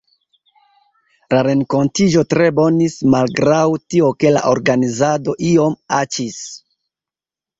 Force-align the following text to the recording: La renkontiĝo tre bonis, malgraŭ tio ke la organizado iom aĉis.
La 1.33 1.41
renkontiĝo 1.47 2.23
tre 2.31 2.47
bonis, 2.59 2.95
malgraŭ 3.15 3.61
tio 3.95 4.09
ke 4.23 4.31
la 4.33 4.43
organizado 4.55 5.35
iom 5.51 5.75
aĉis. 5.99 6.41